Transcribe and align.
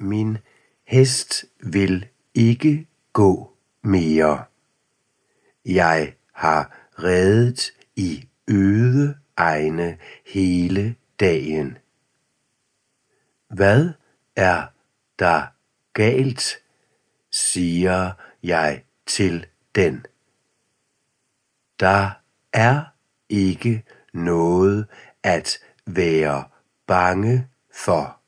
min 0.00 0.38
hest 0.84 1.44
vil 1.62 2.08
ikke 2.34 2.86
gå 3.12 3.56
mere. 3.82 4.44
Jeg 5.64 6.14
har 6.32 6.88
reddet 6.98 7.72
i 7.96 8.28
øde 8.48 9.16
egne 9.36 9.98
hele 10.26 10.96
dagen. 11.20 11.78
Hvad 13.48 13.90
er 14.36 14.66
der 15.18 15.46
galt, 15.92 16.62
siger 17.30 18.12
jeg 18.42 18.84
til 19.06 19.46
den. 19.74 20.06
Der 21.80 22.10
er 22.52 22.84
ikke 23.28 23.84
noget 24.12 24.86
at 25.22 25.58
være 25.86 26.44
bange 26.86 27.48
for. 27.74 28.19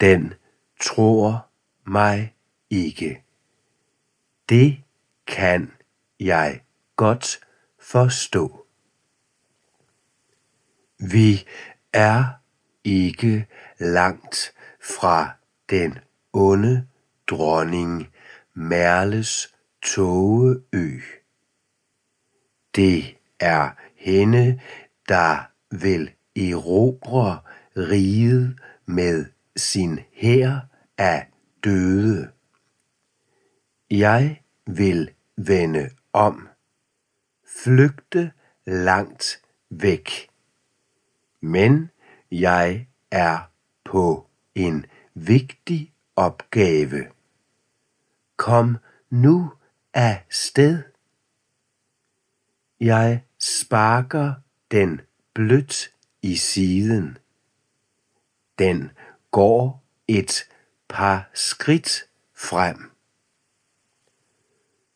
Den 0.00 0.34
tror 0.80 1.48
mig 1.86 2.34
ikke. 2.70 3.22
Det 4.48 4.82
kan 5.26 5.72
jeg 6.20 6.62
godt 6.96 7.40
forstå. 7.80 8.66
Vi 10.98 11.46
er 11.92 12.24
ikke 12.84 13.46
langt 13.78 14.54
fra 14.80 15.30
den 15.70 15.98
onde 16.32 16.88
dronning 17.26 18.08
Merles 18.54 19.54
tågeø. 19.82 21.00
Det 22.74 23.16
er 23.40 23.70
hende, 23.96 24.60
der 25.08 25.50
vil 25.70 26.10
erobre 26.36 27.40
riget 27.76 28.58
med 28.86 29.26
sin 29.56 30.00
hær 30.12 30.60
af 30.98 31.26
døde. 31.64 32.30
Jeg 33.90 34.42
vil 34.66 35.10
vende 35.36 35.90
om, 36.12 36.48
flygte 37.46 38.32
langt 38.64 39.42
væk. 39.70 40.28
Men 41.40 41.90
jeg 42.30 42.86
er 43.10 43.50
på 43.84 44.26
en 44.54 44.86
vigtig 45.14 45.92
opgave. 46.16 47.06
Kom 48.36 48.76
nu 49.10 49.52
af 49.94 50.24
sted. 50.30 50.82
Jeg 52.80 53.24
sparker 53.38 54.34
den 54.70 55.00
blødt 55.34 55.94
i 56.22 56.36
siden. 56.36 57.18
Den 58.58 58.90
går 59.36 59.84
et 60.08 60.48
par 60.88 61.30
skridt 61.34 62.08
frem. 62.34 62.92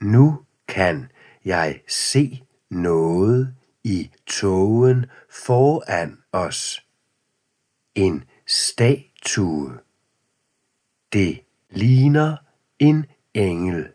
Nu 0.00 0.44
kan 0.68 1.12
jeg 1.44 1.82
se 1.88 2.42
noget 2.70 3.56
i 3.84 4.10
tågen 4.26 5.06
foran 5.30 6.22
os. 6.32 6.86
En 7.94 8.24
statue. 8.46 9.78
Det 11.12 11.44
ligner 11.70 12.36
en 12.78 13.06
engel. 13.34 13.92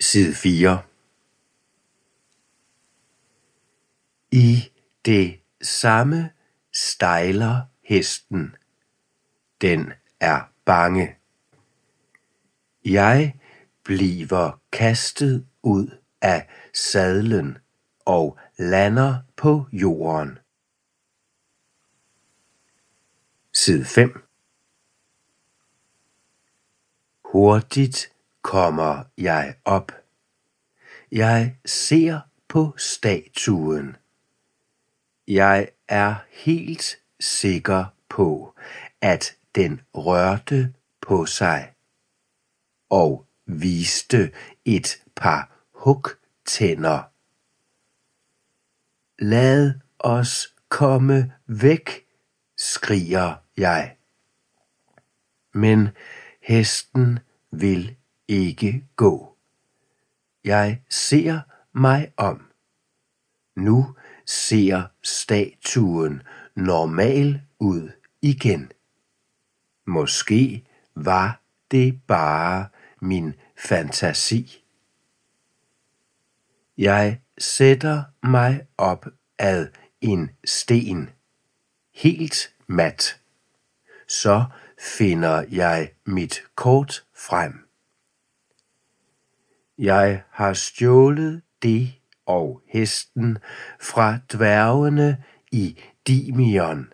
Side 0.00 0.34
4 0.34 0.91
I 4.34 4.72
det 5.04 5.40
samme 5.62 6.30
stejler 6.72 7.60
hesten. 7.82 8.56
Den 9.60 9.92
er 10.20 10.52
bange. 10.64 11.16
Jeg 12.84 13.34
bliver 13.82 14.60
kastet 14.72 15.46
ud 15.62 15.98
af 16.20 16.48
sadlen 16.74 17.58
og 18.04 18.38
lander 18.58 19.18
på 19.36 19.66
jorden. 19.72 20.38
Side 23.52 23.84
5 23.84 24.24
Hurtigt 27.24 28.12
kommer 28.42 29.04
jeg 29.18 29.56
op. 29.64 29.92
Jeg 31.10 31.56
ser 31.64 32.20
på 32.48 32.74
statuen. 32.76 33.96
Jeg 35.28 35.68
er 35.88 36.14
helt 36.30 36.98
sikker 37.20 37.84
på, 38.08 38.54
at 39.00 39.36
den 39.54 39.80
rørte 39.94 40.74
på 41.00 41.26
sig 41.26 41.74
og 42.90 43.26
viste 43.46 44.32
et 44.64 45.02
par 45.16 45.66
hugtænder. 45.74 47.02
Lad 49.18 49.74
os 49.98 50.54
komme 50.68 51.32
væk, 51.46 52.06
skriger 52.56 53.34
jeg. 53.56 53.96
Men 55.54 55.88
hesten 56.40 57.18
vil 57.50 57.96
ikke 58.28 58.86
gå. 58.96 59.36
Jeg 60.44 60.82
ser 60.90 61.40
mig 61.72 62.12
om. 62.16 62.52
Nu 63.56 63.96
ser 64.26 64.82
statuen 65.02 66.22
normal 66.54 67.40
ud 67.58 67.90
igen. 68.22 68.72
Måske 69.86 70.64
var 70.94 71.40
det 71.70 72.00
bare 72.06 72.68
min 73.00 73.34
fantasi. 73.56 74.64
Jeg 76.78 77.20
sætter 77.38 78.02
mig 78.22 78.66
op 78.78 79.06
ad 79.38 79.68
en 80.00 80.30
sten, 80.44 81.10
helt 81.94 82.54
mat. 82.66 83.20
Så 84.08 84.44
finder 84.78 85.44
jeg 85.50 85.92
mit 86.06 86.42
kort 86.54 87.04
frem. 87.16 87.68
Jeg 89.78 90.22
har 90.30 90.52
stjålet 90.52 91.42
det 91.62 91.92
og 92.26 92.62
hesten 92.66 93.38
fra 93.80 94.18
dværgene 94.32 95.24
i 95.52 95.80
Dimion. 96.06 96.92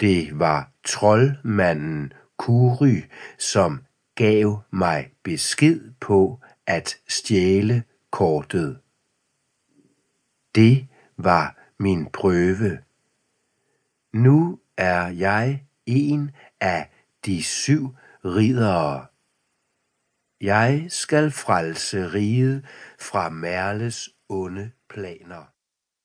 Det 0.00 0.38
var 0.38 0.70
troldmanden 0.84 2.12
Kury, 2.36 3.02
som 3.38 3.84
gav 4.14 4.62
mig 4.70 5.10
besked 5.22 5.92
på 6.00 6.40
at 6.66 6.96
stjæle 7.08 7.82
kortet. 8.10 8.80
Det 10.54 10.88
var 11.16 11.72
min 11.78 12.06
prøve. 12.06 12.78
Nu 14.12 14.60
er 14.76 15.08
jeg 15.08 15.64
en 15.86 16.30
af 16.60 16.90
de 17.26 17.42
syv 17.42 17.96
riddere. 18.24 19.06
Jeg 20.40 20.86
skal 20.88 21.30
frelse 21.30 22.08
riget 22.14 22.64
fra 23.00 23.28
Merles 23.28 24.08
onde 24.28 24.70
planer. 24.90 25.57